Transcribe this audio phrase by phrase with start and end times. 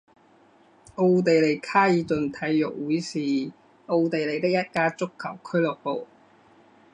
[0.95, 3.19] 奥地利卡尔顿体育会是
[3.85, 6.07] 奥地利的一家足球俱乐部。